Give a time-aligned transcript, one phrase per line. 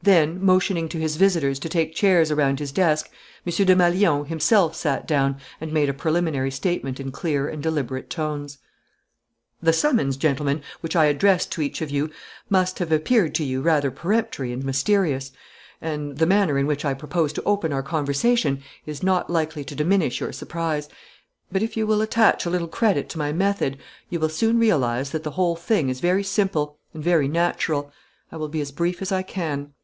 [0.00, 3.10] Then, motioning to his visitors to take chairs around his desk,
[3.44, 3.52] M.
[3.52, 8.56] Desmalions himself sat down and made a preliminary statement in clear and deliberate tones:
[9.60, 12.10] "The summons, gentlemen, which I addressed to each of you,
[12.48, 15.30] must have appeared to you rather peremptory and mysterious.
[15.78, 19.74] And the manner in which I propose to open our conversation is not likely to
[19.74, 20.88] diminish your surprise.
[21.52, 23.76] But if you will attach a little credit to my method,
[24.08, 27.92] you will soon realize that the whole thing is very simple and very natural.
[28.32, 29.74] I will be as brief as I can."